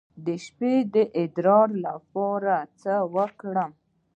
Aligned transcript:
د 0.25 0.27
شپې 0.45 0.73
د 0.93 0.95
ادرار 1.21 1.69
لپاره 1.85 2.53
باید 2.59 2.69
څه 2.81 2.93
وکړم؟ 3.15 3.71